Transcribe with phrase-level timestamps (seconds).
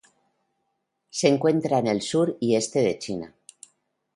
[1.11, 3.35] Se encuentra en el sur y este de China.